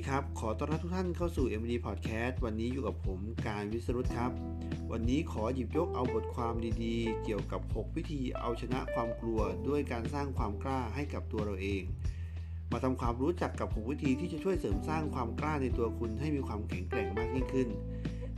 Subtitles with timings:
[0.00, 4.32] ดีครับ ขอต้อนรับทุกท่านเข้าสู่ MD Podcast วันนี้อยู่กับผมการวิสรุตครับ
[4.92, 11.82] วันนี้ขอหยิบยกเอาบทความดีๆ เกี่ยวกับ 6 วิธีเอาชนะความกลัวด้วยการสร้างความกล้าให้กับตัวเราเอง
[12.72, 17.68] มาทำความรู้จักกับ 6 วิธีที่จะช่วยเสริมสร้างความกล้าในตัวคุณให้มีความแข็งแกร่งมากยิ่งขึ้น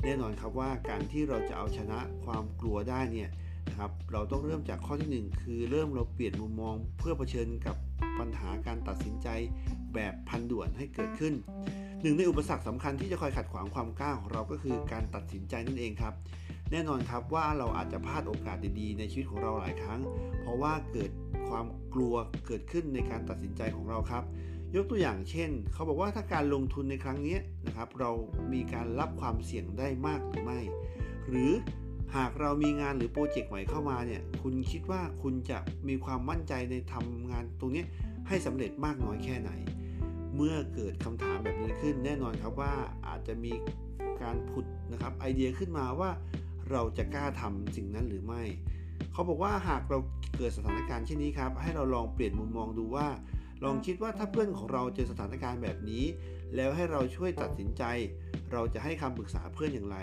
[0.03, 3.29] แน่นอนครับว่าการที่เราจะเอาชนะความกลัวได้เนี่ย
[3.69, 7.77] นะครับ เราต้องเริ่มจากข้อที่ 1 คือเริ่มเราเปลี่ยนมุมมองเพื่อเผชิญกับ
[8.19, 9.29] ปัญหาการตัดสินใจ
[9.95, 11.35] แบบพันด่วนให้เกิดขึ้น
[12.03, 16.15] หนึ่งในอุปสรรคสำคัญที่จะคอยขัดขวางความกล้าของเราก็คือการตัดสินใจนั่นเองครับ
[16.71, 20.01] แน่นอนครับว่าเราอาจจะพลาดโอกาสดีๆ ในชีวิตของเราหลายครั้ง
[20.41, 21.11] เพราะว่าเกิด
[21.49, 22.15] ความกลัว
[22.47, 24.25] เกิดขึ้นในการตัดสินใจของเราครับ
[24.75, 28.11] ยกตัวอย่างเช่น เขาบอกว่าถ้าการลงทุนในครั้งนี้นะครับ เรา
[28.53, 30.61] มีการรับความเสี่ยงได้มากหรือไม่
[31.29, 31.51] หรือ
[32.17, 37.85] หากเรามีงานหรือโปรเจกต์ใหม่เข้ามาเนี่ย คุณคิดว่าคุณจะมีความมั่นใจในทำงานตรงนี้
[38.29, 39.51] ให้สำเร็จมากน้อยแค่ไหน
[40.37, 42.73] เมื่อเกิดคำถามแบบนี้ขึ้น แน่นอนครับว่า
[43.07, 43.53] อาจจะมี
[44.23, 46.11] การผุดนะครับไอเดียขึ้นมาว่า
[46.71, 48.43] เราจะกล้าทำสิ่งนั้นหรือไม่
[49.13, 49.99] เขาบอกว่าหากเรา
[50.37, 53.09] เกิดสถานการณ์เช่นนี้ครับ ให้เราลองเปลี่ยนมุมมองดูว่า
[53.65, 56.05] ลองคิดว่าถ้าเพื่อนของเราเจอสถานการณ์แบบนี้
[56.57, 57.83] แล้วให้เราช่วยตัดสินใจ
[58.53, 59.99] เราจะให้คำปรึกษาเพื่อนอย่างไร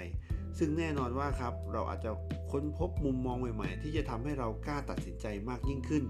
[0.59, 2.11] ซึ่งแน่นอนว่าครับเราอาจจะ
[2.52, 6.03] ค้นพบมุมมองใหม่ๆ ที่จะทำให้เรากล้าตัดสินใจมากยิ่งขึ้น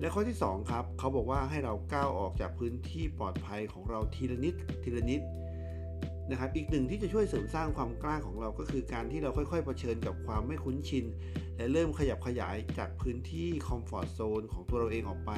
[0.00, 5.20] และข้อที่ 2 ครับ เขาบอกว่าให้เราก้าวออกจากพื้นที่ปลอดภัยของเราทีละนิดทีละนิด
[6.30, 11.04] นะครับอีกหนึ่งที่จะช่วยเสริมสร้างความกล้าของเราก็คือการที่เราค่อยๆเผชิญกับความไม่คุ้นชิน
[11.56, 15.32] และเริ่มขยับขยายจากพื้นที่คอมฟอร์ทโซนของตัวเราเองออกไป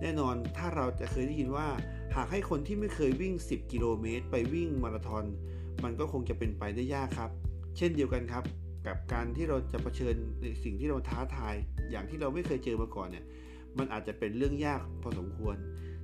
[0.00, 1.68] แน่นอนถ้าเราจะเคยได้ยินว่า
[2.16, 5.24] หากให้คนที่ไม่เคยวิ่ง 10 กิโลเมตร ไปวิ่งมาราธอน
[5.84, 7.30] มันก็คงจะเป็นไปได้ยากครับ
[7.76, 8.44] เช่นเดียวกันครับ
[8.86, 11.54] กับการที่เราจะเผชิญในสิ่งที่เราท้าทาย
[11.90, 13.24] อย่างที่เราไม่เคยเจอมาก่อนเนี่ย
[13.78, 15.56] มันอาจจะเป็นเรื่องยากพอสมควร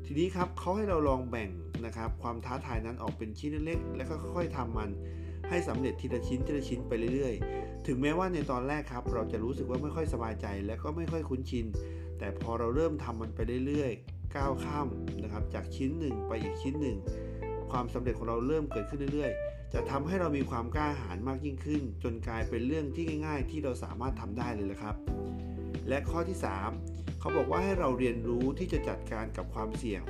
[0.05, 1.51] ทีนี้ครับเขาให้เราลองแบ่ง
[1.87, 4.91] นะครับ ความท้าทายนั้นออกเป็นชิ้นเล็กๆ แล้วก็ค่อยๆทำมัน
[5.49, 11.67] ให้สำเร็จทีละชิ้นทีละชิ้นไปเรื่อยๆ ถึงแม้ว่าในตอนแรกครับ เราจะรู้สึกว่าไม่ค่อยสบายใจ และก็ไม่ค่อยคุ้นชิน
[12.19, 14.89] แต่พอเราเริ่มทำมันไปเรื่อยๆ ก้าวข้าม
[15.23, 16.97] นะครับ จากชิ้นหนึ่งไปอีกชิ้นหนึ่ง
[17.71, 19.46] ความสำเร็จของเราเริ่มเกิดขึ้นเรื่อยๆ
[19.79, 24.97] จะทำให้เรามีความกล้าหาญมากยิ่งขึ้น จนกลายเป็นเรื่องที่ง่าย ๆ ที่เราสามารถทำได้เลยละครับ
[25.89, 26.39] และข้อที่
[26.79, 30.03] 3 เขาบอกว่าให้เราเรียนรู้ที่จะจัดการกับความเสี่ยง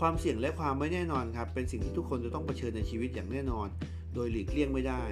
[0.00, 3.68] ความเสี่ยงและความไม่แน่นอนครับ เป็นสิ่งที่ทุกคนจะต้องเผชิญในชีวิตอย่างแน่นอน
[4.14, 5.04] โดยหลีกเลี่ยงไม่ได้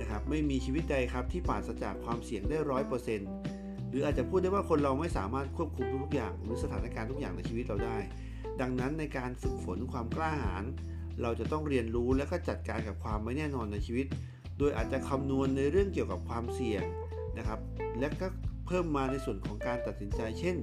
[0.00, 3.28] นะครับไม่มีชีวิตใดครับที่ปราศจากความเสี่ยงได้ร้อยเปอร์เซ็นต์
[3.88, 7.98] หรืออาจจะพูดได้ว่าคนเราไม่สามารถควบคุมทุกอย่าง หรือสถานการณ์ทุกอย่างในชีวิตเราได้
[8.60, 10.64] ดังนั้นในการฝึกฝนความกล้าหาญ
[11.22, 14.06] เราจะต้องเรียนรู้และก็จัดการกับความไม่แน่นอนในชีวิต
[14.58, 16.82] โดยอาจจะคำนวณในเรื่องเกี่ยวกับความเสี่ยง
[17.38, 17.60] นะครับ
[17.98, 18.26] และก็
[18.66, 20.56] เพิ่มมาในส่วนของการตัดสินใจ เช่น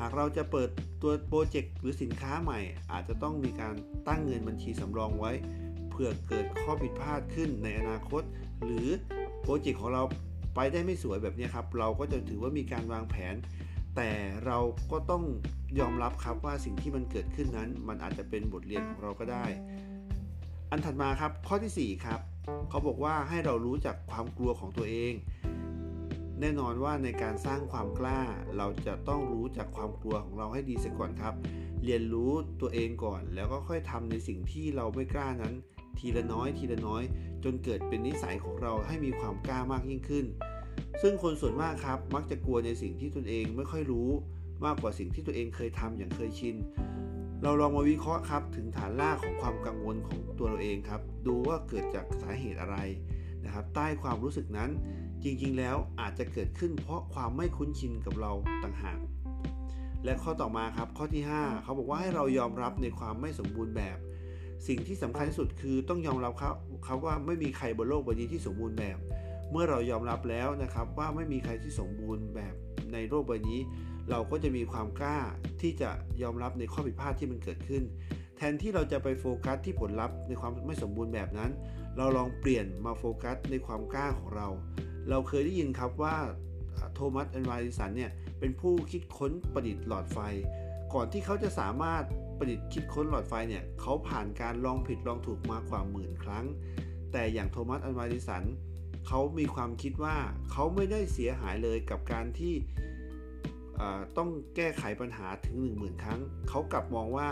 [0.00, 0.68] หากเราจะเปิด
[1.02, 2.60] ตัวโปรเจกต์หรือสินค้าใหม่
[2.92, 3.74] อาจจะต้องมีการ
[4.08, 5.32] ตั้งเงินบัญชีสำรองไว้
[5.90, 8.22] เพื่อเกิดข้อผิดพลาดขึ้นในอนาคต
[8.64, 8.88] หรือ
[9.42, 10.02] โปรเจกต์ของเรา
[10.54, 13.34] ไปได้ไม่สวยแบบนี้ครับ เราก็จะถือว่ามีการวางแผน
[13.96, 14.10] แต่
[14.46, 14.58] เรา
[14.92, 15.24] ก็ต้อง
[15.78, 19.44] ยอมรับครับว่าสิ่งที่มันเกิดขึ้นนั้น มันอาจจะเป็นบทเรียนของเราก็ได้
[20.70, 22.20] อันถัดมาครับข้อที่ 4 ครับ
[22.70, 25.12] เขาบอกว่าให้เรารู้จักความกลัวของตัวเอง
[26.40, 28.20] แน่นอนว่าในการสร้างความกล้า
[28.56, 31.34] เราจะต้องรู้จักความกลัวของเราให้ดีเสียก่อนครับ
[31.84, 35.54] เรียนรู้ตัวเองก่อน แล้วก็ค่อยทำในสิ่งที่เราไม่กล้านั้น
[35.98, 37.02] ทีละน้อย ทีละน้อย
[37.44, 40.26] จนเกิดเป็นนิสัยของเราให้มีความกล้ามากยิ่งขึ้น
[41.02, 44.08] ซึ่งคนส่วนมากครับมักจะกลัวในสิ่งที่ตนเองไม่ค่อยรู้
[44.64, 46.56] มากกว่าสิ่งที่ตัวเองเคยทำอย่างเคยชิน
[47.42, 52.76] เราลองมาวิเคราะห์ครับถึงฐานรากของความกังวลของตัวเราเองครับ ดูว่าเกิดจากสาเหตุอะไร
[53.44, 54.70] นะครับ ใต้ความรู้สึกนั้น
[55.24, 58.32] จริงๆ แล้วอาจจะเกิดขึ้นเพราะความไม่คุ้นชินกับเรา
[58.64, 58.98] ต่างหาก
[60.04, 63.98] และข้อต่อมาครับข้อที่ 5 เขาบอกว่าให้เรายอมรับในความไม่สมบูรณ์แบบ
[64.68, 66.50] สิ่งที่สำคัญที่สุดคือต้องยอมรับเขา
[66.84, 68.98] เขาว่าไม่มีใครบนโลกใบนี้ที่สมบูรณ์แบบ
[69.50, 72.54] เมื่อเรายอมรับแล้วนะครับว่าไม่มีใครที่สมบูรณ์แบบ
[72.92, 73.60] ในโลกใบนี้
[74.10, 75.18] เราก็จะมีความกล้า
[75.60, 75.90] ที่จะ
[76.22, 77.82] ยอมรับในข้อผิดพลาดที่มันเกิดขึ้น
[78.36, 81.50] แทนที่เราจะไปโฟกัสที่ผลลัพธ์ในความไม่สมบูรณ์แบบนั้น
[81.96, 84.48] เราลองเปลี่ยนมาโฟกัสในความกล้าของเรา
[85.08, 86.16] เราเคยได้ยินครับว่า
[86.94, 90.18] โทมัสอัลวาเอดิสันเนี่ยเป็นผู้คิดค้นประดิษฐ์หลอดไฟ
[90.94, 92.02] ก่อนที่เขาจะสามารถ
[92.38, 96.44] ประดิษฐ์คิดค้นหลอดไฟเนี่ยเขาผ่านการลองผิดลองถูกมากว่าหมื่นครั้ง
[97.12, 98.44] แต่อย่างโทมัสแอนวาริสัน
[99.08, 100.16] เขามีความคิดว่า
[100.52, 102.54] เขาไม่ได้เสียหายเลยกับการที่
[104.16, 107.28] ต้องแก้ไขปัญหาถึง 1 0,000 ครั้ง เขากลับมองว่า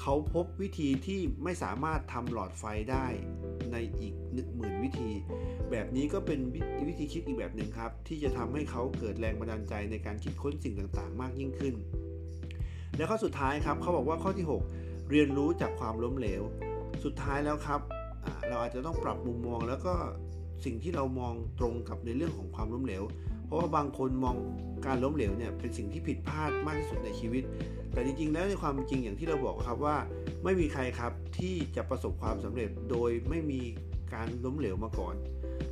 [0.00, 3.06] เขาพบวิธีที่ไม่สามารถทำหลอดไฟได้
[3.72, 5.10] ในอีกหนึ่งหมื่นวิธี
[5.70, 6.40] แบบนี้ก็เป็น
[6.88, 11.74] วิธีคิดอีกแบบหนึ่งครับ ที่จะทำให้เขาเกิดแรงบันดาลใจในการคิดค้นสิ่งต่างๆ มากยิ่งขึ้น
[12.96, 14.46] และข้อสุดท้ายครับเขาบอกว่าข้อที่
[14.78, 16.42] 6 เรียนรู้จากความล้มเหลว
[17.04, 17.80] สุดท้ายแล้วครับ
[18.48, 19.94] เราอาจจะต้องปรับมุมมองแล้วก็
[20.64, 23.02] สิ่งที่เรามองตรงกับในเรื่องของความล้มเหลว
[23.46, 24.36] เพราะว่าบางคนมอง
[24.86, 27.42] การล้มเหลวเนี่ยเป็นสิ่งที่ผิดพลาดมากที่สุดในชีวิต
[27.92, 29.96] แต่จริงๆ แล้วในความจริงอย่างที่เราบอกครับว่า
[30.44, 33.60] ไม่มีใครครับที่จะประสบความสำเร็จโดยไม่มี
[34.14, 35.14] การล้มเหลวมาก่อน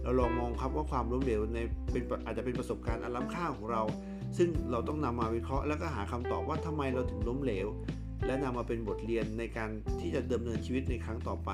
[0.02, 1.58] เราลองมองครับว่าความล้มเหลวใน
[1.92, 3.82] เป็นอาจจะเป็นประสบการณ์อันล้ำค่าของเรา
[4.36, 7.66] ซึ่งเราต้องนำมาวิเคราะห์แล้วก็หาคำตอบว่าทำไมเราถึงล้มเหลว
[8.26, 9.70] และนำมาเป็นบทเรียนในการ
[10.00, 11.50] ที่จะดำเนินชีวิตในครั้งต่อไป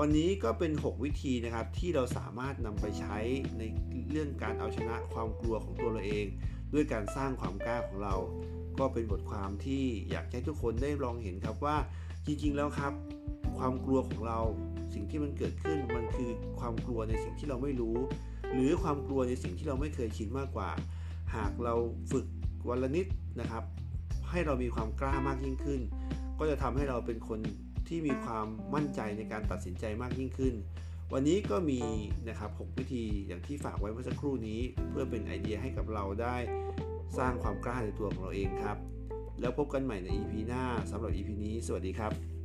[0.00, 3.16] วันนี้ก็เป็น 6 วิธีนะครับที่เราสามารถนำไปใช้
[3.58, 3.62] ใน
[4.10, 6.26] เรื่องการเอาชนะความกลัวของตัวเราเอง
[6.72, 8.14] ด้วยการสร้างความกล้าของเรา
[8.78, 11.76] ก็เป็นบทความที่อยากให้ทุกคนได้ลองเห็นครับว่า
[12.26, 12.92] จริงๆแล้วครับ
[13.58, 14.38] ความกลัวของเรา
[14.94, 17.96] สิ่งที่มันเกิดขึ้นมันคือความกลัวในสิ่งที่เราไม่รู้
[18.52, 20.70] หรือความกลัวในสิ่งที่เราไม่เคยชินมากกว่า
[21.34, 21.74] หากเรา
[22.12, 22.26] ฝึก
[22.68, 23.06] วันละนิด
[23.40, 23.64] นะครับ
[24.30, 25.80] ให้เรามีความกล้ามากยิ่งขึ้น
[26.38, 27.40] ก็จะทำให้เราเป็นคน
[27.88, 30.54] ที่มีความมั่นใจในการตัดสินใจมากยิ่งขึ้น
[31.12, 31.80] วันนี้ก็มี
[32.28, 34.60] นะครับ 6 วิธีอย่างที่ฝากไว้เมื่อสักครู่นี้
[34.90, 36.36] เพื่อเป็นไอเดียให้กับเราได้
[37.18, 38.78] สร้างความกล้าในตัวของเราเองครับ
[39.40, 42.35] แล้วพบกันใหม่ใน EP หน้าสำหรับ EP นี้ สวัสดีครับ